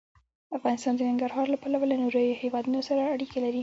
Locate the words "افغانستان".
0.57-0.93